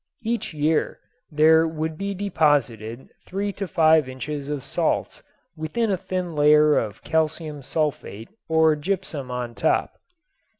[0.23, 0.99] Each year
[1.31, 5.21] there would be deposited three to five inches of salts
[5.55, 9.99] with a thin layer of calcium sulfate or gypsum on top.